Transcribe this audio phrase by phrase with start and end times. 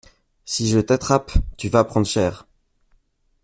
[0.45, 2.47] Si je t'attrape, tu vas prendre cher.